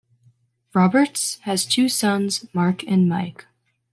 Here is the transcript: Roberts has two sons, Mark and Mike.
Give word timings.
Roberts 0.73 1.37
has 1.41 1.63
two 1.63 1.87
sons, 1.87 2.47
Mark 2.55 2.83
and 2.87 3.07
Mike. 3.07 3.45